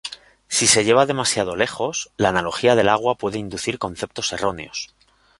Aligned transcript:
Si 0.47 0.65
se 0.65 0.83
lleva 0.83 1.05
demasiado 1.05 1.55
lejos, 1.55 2.09
la 2.17 2.29
analogía 2.29 2.73
del 2.75 2.89
agua 2.89 3.13
puede 3.13 3.37
inducir 3.37 3.77
conceptos 3.77 4.33
erróneos. 4.33 4.95